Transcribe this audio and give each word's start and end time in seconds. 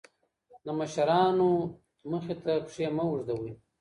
د 0.65 0.67
مشرانو 0.79 1.49
مخې 2.11 2.35
ته 2.43 2.53
پښې 2.65 2.87
مه 2.95 3.03
اوږدوئ. 3.07 3.51